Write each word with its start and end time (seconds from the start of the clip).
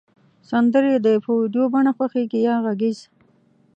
سندری 0.49 0.93
د 1.05 1.07
په 1.23 1.31
ویډیو 1.39 1.65
بڼه 1.73 1.91
خوښیږی 1.97 2.39
یا 2.47 2.55
غږیز 2.65 2.99